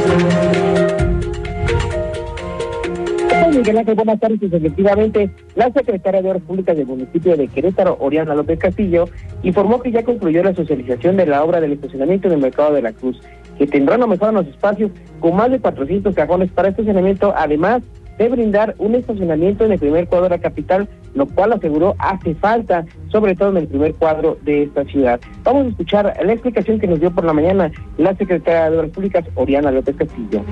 Buenas 3.94 4.20
tardes. 4.22 4.40
Pues, 4.40 4.54
Efectivamente, 4.54 5.30
la 5.56 5.70
secretaria 5.74 6.22
de 6.22 6.30
Obras 6.30 6.44
Públicas 6.44 6.78
del 6.78 6.86
municipio 6.86 7.36
de 7.36 7.50
Querétaro, 7.50 7.98
Oriana 8.00 8.36
López 8.36 8.58
Castillo, 8.58 9.10
informó 9.44 9.82
que 9.82 9.92
ya 9.92 10.04
concluyó 10.04 10.44
la 10.44 10.56
socialización 10.56 11.18
de 11.18 11.26
la 11.26 11.44
obra 11.44 11.60
del 11.60 11.74
estacionamiento 11.74 12.30
en 12.30 12.36
el 12.36 12.40
Mercado 12.40 12.74
de 12.74 12.84
la 12.84 12.94
Cruz, 12.94 13.20
que 13.58 13.68
tendrá 13.68 13.98
una 13.98 14.08
mejora 14.08 14.30
en 14.30 14.36
los 14.36 14.48
espacios 14.48 14.92
con 15.20 15.36
más 15.36 15.52
de 15.52 15.60
400 15.60 16.16
cajones 16.16 16.50
para 16.52 16.70
estacionamiento, 16.70 17.34
además 17.36 17.82
de 18.20 18.30
brindar 18.30 18.76
un 18.78 18.96
estacionamiento 18.96 19.66
en 19.66 19.72
el 19.72 19.80
primer 19.80 20.08
cuadro 20.08 20.26
de 20.26 20.36
la 20.36 20.42
capital, 20.42 20.88
lo 21.16 21.26
cual 21.26 21.54
aseguró 21.54 21.96
hace 21.98 22.36
falta, 22.36 22.86
sobre 23.08 23.34
todo 23.34 23.50
en 23.50 23.58
el 23.58 23.68
primer 23.68 23.96
cuadro 23.96 24.38
de 24.44 24.64
esta 24.64 24.84
ciudad. 24.86 25.20
Vamos 25.44 25.66
a 25.66 25.70
escuchar 25.70 26.14
la 26.24 26.34
explicación 26.34 26.80
que 26.80 26.88
nos 26.88 27.00
dio 27.00 27.12
por 27.12 27.24
la 27.24 27.34
mañana 27.34 27.72
la 27.98 28.14
secretaria 28.16 28.70
de 28.70 28.78
Obras 28.78 28.92
Públicas, 28.92 29.26
Oriana 29.36 29.72
López 29.72 29.96
Castillo. 29.96 30.44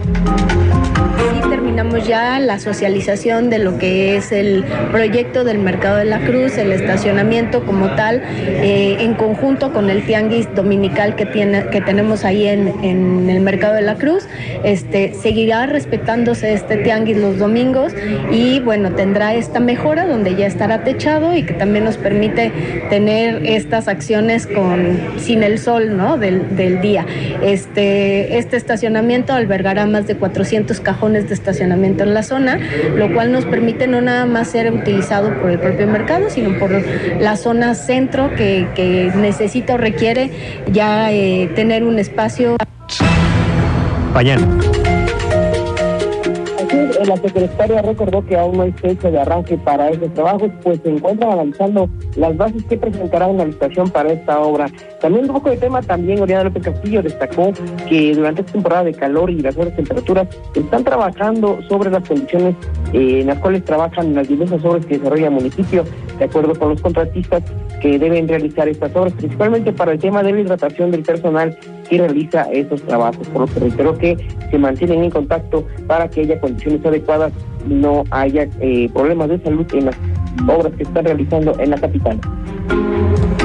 Terminamos 1.78 2.08
ya 2.08 2.40
la 2.40 2.58
socialización 2.58 3.52
de 3.52 3.60
lo 3.60 3.78
que 3.78 4.18
es 4.18 4.32
el 4.32 4.66
proyecto 4.92 5.44
del 5.44 5.60
Mercado 5.60 5.98
de 5.98 6.06
la 6.06 6.22
Cruz, 6.22 6.58
el 6.58 6.72
estacionamiento 6.72 7.68
como 7.68 7.96
tal, 7.96 8.24
eh, 8.26 8.98
en 9.00 9.14
conjunto 9.14 9.72
con 9.72 9.92
el 9.92 10.04
tianguis 10.04 10.48
dominical 10.56 11.16
que, 11.16 11.28
tiene, 11.28 11.68
que 11.68 11.80
tenemos 11.82 12.26
ahí 12.26 12.48
en, 12.48 12.84
en 12.84 13.30
el 13.30 13.42
Mercado 13.42 13.76
de 13.76 13.84
la 13.84 13.94
Cruz. 13.94 14.26
Este, 14.64 15.14
seguirá 15.14 15.68
respetándose 15.68 16.52
este 16.52 16.78
tianguis 16.78 17.18
los 17.18 17.38
domingos 17.38 17.94
y 18.32 18.60
bueno, 18.60 18.94
tendrá 18.94 19.36
esta 19.36 19.60
mejora 19.60 20.08
donde 20.08 20.36
ya 20.36 20.48
estará 20.48 20.84
techado 20.84 21.36
y 21.36 21.44
que 21.44 21.54
también 21.54 21.86
nos 21.86 21.98
permite 21.98 22.52
tener 22.90 23.46
estas 23.46 23.88
acciones 23.88 24.48
con, 24.48 24.98
sin 25.20 25.44
el 25.44 25.60
sol 25.60 25.96
¿no? 25.96 26.18
del, 26.18 26.56
del 26.56 26.82
día. 26.82 27.06
Este, 27.44 28.40
este 28.40 28.58
estacionamiento 28.58 29.34
albergará 29.34 29.86
más 29.86 30.08
de 30.08 30.16
400 30.16 30.80
cajones 30.80 31.28
de 31.28 31.36
estacionamiento 31.36 31.67
en 32.04 32.14
la 32.14 32.24
zona, 32.24 32.60
lo 32.96 33.14
cual 33.14 33.32
nos 33.32 33.46
permite 33.46 33.88
no 33.88 34.02
nada 34.02 34.26
más 34.26 34.50
ser 34.50 34.72
utilizado 34.72 35.34
por 35.42 35.52
el 35.52 35.60
propio 35.60 35.88
mercado, 35.88 36.30
sino 36.30 36.58
por 36.58 36.72
la 37.20 37.36
zona 37.36 37.76
centro 37.76 38.34
que, 38.36 38.68
que 38.76 39.12
necesita 39.16 39.76
o 39.76 39.78
requiere 39.78 40.32
ya 40.72 41.12
eh, 41.12 41.50
tener 41.56 41.84
un 41.84 42.00
espacio. 42.00 42.58
Es, 46.78 47.08
la 47.08 47.18
secretaria 47.18 47.82
recordó 47.82 48.24
que 48.26 48.38
aún 48.38 48.58
no 48.58 48.64
hay 48.64 48.72
fecha 48.74 49.10
de 49.10 49.20
arranque 49.20 49.58
para 49.58 49.90
estos 49.90 50.14
trabajos, 50.14 50.52
pues 50.64 50.80
se 50.84 50.90
encuentran 50.90 51.32
analizando 51.32 51.90
las 52.16 52.36
bases 52.38 52.64
que 52.66 52.78
presentará 52.78 53.28
una 53.28 53.46
licitación 53.46 53.90
para 53.90 54.12
esta 54.12 54.40
obra. 54.40 54.70
También 55.02 55.26
un 55.26 55.36
poco 55.36 55.50
de 55.50 55.58
tema, 55.58 55.82
también 55.82 56.22
Oriana 56.22 56.46
López 56.46 56.64
Castillo 56.64 57.02
destacó 57.02 57.52
que 57.90 58.14
durante 58.14 58.42
esta 58.42 58.54
temporada 58.54 58.84
de 58.84 58.94
calor 58.94 59.30
y 59.30 59.40
las 59.40 59.58
altas 59.58 59.76
temperaturas 59.76 60.28
están 60.54 60.84
trabajando 60.84 61.60
sobre 61.68 61.90
las 61.90 62.08
condiciones 62.08 62.56
eh, 62.94 63.22
en 63.22 63.28
las 63.28 63.40
cuales 63.40 63.66
trabajan 63.66 64.14
las 64.14 64.28
diversas 64.28 64.64
obras 64.64 64.86
que 64.86 64.98
desarrolla 64.98 65.28
el 65.28 65.34
municipio, 65.34 65.84
de 66.20 66.26
acuerdo 66.26 66.54
con 66.56 66.70
los 66.70 66.82
contratistas 66.82 67.44
que 67.82 68.00
deben 68.00 68.28
realizar 68.28 68.68
estas 68.68 68.96
obras, 68.96 69.14
principalmente 69.14 69.72
para 69.72 69.92
el 69.92 70.00
tema 70.00 70.24
de 70.24 70.34
la 70.34 70.42
hidratación 70.42 70.92
del 70.92 71.04
personal 71.04 71.58
que 71.90 71.98
realiza 71.98 72.44
esos 72.52 72.82
trabajos. 72.84 73.28
Por 73.28 73.42
lo 73.42 73.48
que 73.48 73.60
reitero 73.60 73.98
que 73.98 74.18
se 74.50 74.58
mantienen 74.58 75.04
en 75.04 75.12
contacto 75.12 75.66
para 75.88 76.10
que 76.10 76.22
haya 76.22 76.40
condiciones 76.40 76.86
adecuadas 76.86 77.34
y 77.70 77.74
no 77.74 78.04
haya 78.12 78.48
eh, 78.60 78.90
problemas 78.94 79.30
de 79.30 79.40
salud 79.42 79.66
en 79.74 79.86
las 79.86 79.96
obras 80.48 80.74
que 80.78 80.84
están 80.84 81.06
realizando 81.06 81.58
en 81.60 81.70
la 81.72 81.78
capital. 81.78 82.20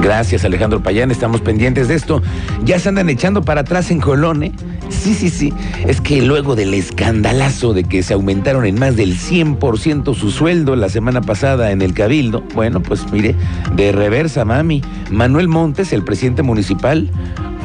Gracias, 0.02 0.44
Alejandro 0.44 0.82
Payán. 0.82 1.12
Estamos 1.12 1.40
pendientes 1.42 1.86
de 1.86 1.94
esto. 1.94 2.22
Ya 2.64 2.80
se 2.80 2.88
andan 2.88 3.08
echando 3.08 3.42
para 3.42 3.60
atrás 3.60 3.90
en 3.92 4.00
Colón, 4.00 4.42
¿eh? 4.42 4.52
Sí, 4.88 5.14
sí, 5.14 5.30
sí. 5.30 5.52
Es 5.86 6.00
que 6.00 6.20
luego 6.20 6.56
del 6.56 6.74
escandalazo 6.74 7.72
de 7.72 7.84
que 7.84 8.02
se 8.02 8.14
aumentaron 8.14 8.66
en 8.66 8.80
más 8.80 8.96
del 8.96 9.16
100% 9.16 10.14
su 10.14 10.30
sueldo 10.32 10.74
la 10.74 10.88
semana 10.88 11.20
pasada 11.20 11.70
en 11.70 11.82
el 11.82 11.94
Cabildo, 11.94 12.42
bueno, 12.54 12.82
pues 12.82 13.10
mire, 13.12 13.36
de 13.76 13.92
reversa, 13.92 14.44
mami. 14.44 14.82
Manuel 15.10 15.46
Montes, 15.46 15.92
el 15.92 16.02
presidente 16.02 16.42
municipal, 16.42 17.08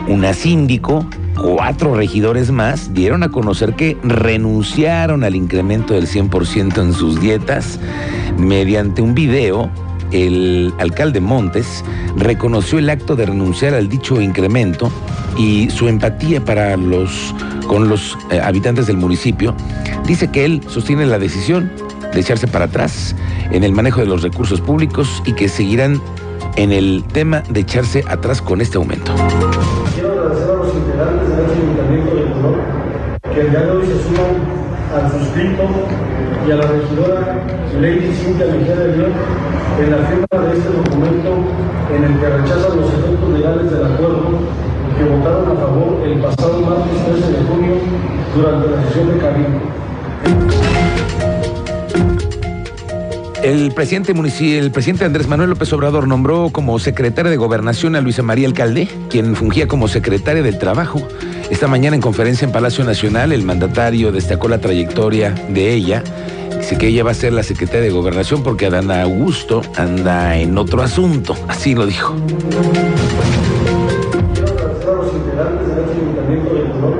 una 0.07 0.33
síndico, 0.33 1.05
cuatro 1.39 1.95
regidores 1.95 2.51
más 2.51 2.93
dieron 2.93 3.23
a 3.23 3.29
conocer 3.29 3.75
que 3.75 3.97
renunciaron 4.03 5.23
al 5.23 5.35
incremento 5.35 5.93
del 5.93 6.07
100% 6.07 6.81
en 6.81 6.93
sus 6.93 7.19
dietas 7.19 7.79
mediante 8.37 9.01
un 9.01 9.13
video 9.13 9.69
el 10.11 10.73
alcalde 10.79 11.19
Montes 11.19 11.83
reconoció 12.15 12.79
el 12.79 12.89
acto 12.89 13.15
de 13.15 13.25
renunciar 13.25 13.73
al 13.73 13.89
dicho 13.89 14.21
incremento 14.21 14.91
y 15.37 15.69
su 15.69 15.87
empatía 15.87 16.43
para 16.43 16.77
los 16.77 17.35
con 17.67 17.89
los 17.89 18.17
eh, 18.31 18.39
habitantes 18.39 18.87
del 18.87 18.95
municipio. 18.95 19.53
Dice 20.05 20.31
que 20.31 20.45
él 20.45 20.61
sostiene 20.69 21.05
la 21.05 21.19
decisión 21.19 21.69
de 22.13 22.21
echarse 22.21 22.47
para 22.47 22.65
atrás 22.65 23.13
en 23.51 23.65
el 23.65 23.73
manejo 23.73 23.99
de 23.99 24.07
los 24.07 24.23
recursos 24.23 24.61
públicos 24.61 25.21
y 25.25 25.33
que 25.33 25.49
seguirán 25.49 26.01
en 26.55 26.71
el 26.71 27.03
tema 27.11 27.41
de 27.49 27.59
echarse 27.59 28.03
atrás 28.07 28.41
con 28.41 28.61
este 28.61 28.77
aumento. 28.77 29.13
El 33.48 33.54
día 33.54 33.62
de 33.62 33.72
hoy 33.72 33.86
se 33.86 34.04
suman 34.04 34.36
al 34.94 35.10
suscrito 35.10 35.63
y 36.46 36.51
a 36.51 36.56
la 36.56 36.68
regidora 36.68 37.46
Lady 37.80 38.12
Cintia 38.13 38.46
Mejía 38.48 38.75
de 38.75 38.98
León 38.98 39.12
en 39.80 39.92
la 39.92 39.98
firma 40.06 40.50
de 40.50 40.58
este 40.58 40.70
documento 40.70 41.30
en 41.96 42.04
el 42.04 42.20
que 42.20 42.27
rechazan 42.27 42.77
los 42.77 42.94
efectos 42.94 43.30
legales 43.30 43.72
del 43.72 43.86
acuerdo 43.86 44.39
que 44.98 45.04
votaron 45.06 45.58
a 45.58 45.62
favor 45.62 46.06
el 46.06 46.20
pasado 46.20 46.62
martes 46.62 47.06
13 47.06 47.32
de 47.32 47.48
junio 47.48 47.74
durante 48.36 48.70
la 48.70 48.84
sesión 48.84 49.13
de 49.13 49.18
Cabildo. 49.18 49.77
El 53.44 53.72
presidente, 53.72 54.12
el 54.60 54.72
presidente 54.72 55.06
Andrés 55.06 55.30
Manuel 55.30 55.51
López 55.51 55.72
Obrador 55.72 56.06
nombró 56.06 56.50
como 56.50 56.80
secretaria 56.80 57.32
de 57.32 57.38
Gobernación 57.38 57.96
a 57.96 58.01
Luisa 58.01 58.24
María 58.24 58.46
Alcalde, 58.46 58.89
quien 59.10 59.38
fungía 59.38 59.70
como 59.70 59.88
secretaria 59.88 60.44
del 60.44 60.58
Trabajo. 60.58 61.00
Esta 61.50 61.68
mañana 61.68 61.96
en 61.96 62.01
conferencia 62.01 62.46
en 62.46 62.51
Palacio 62.51 62.84
Nacional, 62.84 63.32
el 63.32 63.44
mandatario 63.44 64.12
destacó 64.12 64.50
la 64.50 64.60
trayectoria 64.60 65.32
de 65.50 65.74
ella. 65.74 66.04
Dice 66.58 66.77
que 66.77 66.88
ella 66.88 67.04
va 67.04 67.12
a 67.12 67.13
ser 67.13 67.34
la 67.34 67.44
secretaria 67.44 67.82
de 67.82 67.89
Gobernación 67.89 68.44
porque 68.44 68.66
Adán 68.66 68.92
Augusto 68.92 69.62
anda 69.75 70.38
en 70.38 70.58
otro 70.58 70.82
asunto. 70.82 71.36
Así 71.48 71.74
lo 71.74 71.86
dijo. 71.86 72.16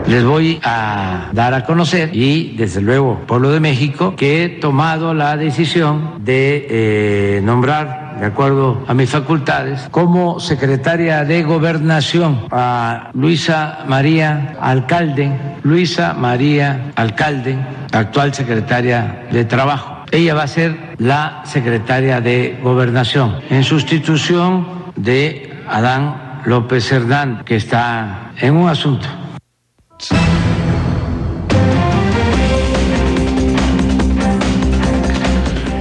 Les 0.07 0.23
voy 0.23 0.59
a 0.63 1.29
dar 1.33 1.53
a 1.53 1.65
conocer 1.65 2.15
y 2.15 2.55
desde 2.55 2.79
luego 2.79 3.19
Pueblo 3.27 3.51
de 3.51 3.59
México 3.59 4.15
que 4.15 4.45
he 4.45 4.49
tomado 4.49 5.13
la 5.13 5.35
decisión 5.35 6.23
de 6.23 6.65
eh, 6.69 7.41
nombrar 7.43 8.15
de 8.17 8.25
acuerdo 8.25 8.83
a 8.87 8.93
mis 8.93 9.09
facultades 9.09 9.87
como 9.91 10.39
secretaria 10.39 11.25
de 11.25 11.43
gobernación 11.43 12.47
a 12.51 13.11
Luisa 13.13 13.79
María 13.85 14.55
Alcalde, 14.61 15.29
Luisa 15.63 16.13
María 16.13 16.91
Alcalde, 16.95 17.57
actual 17.91 18.33
secretaria 18.33 19.27
de 19.29 19.43
Trabajo. 19.43 20.05
Ella 20.11 20.35
va 20.35 20.43
a 20.43 20.47
ser 20.47 20.95
la 20.99 21.41
secretaria 21.43 22.21
de 22.21 22.57
gobernación 22.63 23.41
en 23.50 23.65
sustitución 23.65 24.67
de 24.96 25.53
Adán 25.67 26.41
López 26.46 26.89
Hernán, 26.93 27.43
que 27.43 27.57
está 27.57 28.31
en 28.39 28.55
un 28.55 28.70
asunto. 28.70 29.07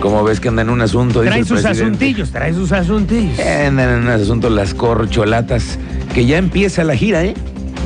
Como 0.01 0.23
ves 0.23 0.39
que 0.41 0.49
andan 0.49 0.69
en 0.69 0.73
un 0.75 0.81
asunto. 0.83 1.23
Trae 1.23 1.45
sus 1.45 1.65
asuntillos, 1.65 2.31
trae 2.31 2.55
sus 2.55 2.71
asuntillos. 2.73 3.39
Andan 3.41 3.89
en 3.91 3.99
un 4.05 4.09
asunto 4.09 4.51
las 4.51 4.75
corcholatas, 4.75 5.79
que 6.15 6.27
ya 6.27 6.39
empieza 6.39 6.85
la 6.85 6.95
gira, 6.95 7.25
¿eh? 7.25 7.35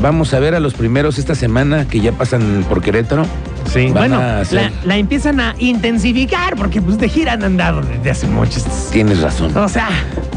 Vamos 0.03 0.35
a 0.35 0.41
ver 0.41 0.55
a 0.55 0.61
los 0.61 0.75
primeros 0.75 1.19
esta 1.19 1.35
semana 1.35 1.87
que 1.89 2.01
ya 2.01 2.13
pasan 2.13 2.65
por 2.69 2.83
Querétaro. 2.83 3.25
Sí, 3.73 3.85
Van 3.87 3.93
bueno, 3.95 4.21
hacer- 4.21 4.55
la, 4.63 4.73
la 4.85 4.97
empiezan 4.97 5.41
a 5.41 5.55
intensificar 5.59 6.57
porque 6.57 6.81
pues 6.83 6.99
de 6.99 7.09
gira 7.09 7.35
han 7.35 7.45
andado 7.45 7.81
desde 7.83 8.11
hace 8.11 8.27
mucho. 8.27 8.61
Tienes 8.91 9.21
razón. 9.21 9.57
O 9.57 9.69
sea, 9.69 9.89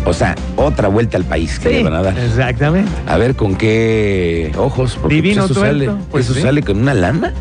O 0.05 0.13
sea, 0.13 0.35
otra 0.57 0.87
vuelta 0.89 1.17
al 1.17 1.23
país 1.23 1.59
que 1.59 1.69
sí, 1.69 1.75
le 1.75 1.83
van 1.83 1.93
a 1.93 2.01
dar. 2.03 2.17
exactamente. 2.19 2.91
A 3.07 3.17
ver 3.17 3.35
con 3.35 3.55
qué 3.55 4.51
ojos, 4.57 4.97
porque 5.01 5.15
Divino 5.15 5.41
pues, 5.43 5.51
eso, 5.51 5.59
tuerto, 5.61 5.85
sale, 5.85 5.99
pues 6.11 6.25
eso 6.25 6.33
sí. 6.33 6.41
sale 6.41 6.61
con 6.61 6.77
una 6.81 6.93
lana. 6.93 7.33